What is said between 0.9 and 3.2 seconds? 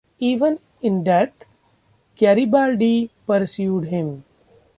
death, Garibaldi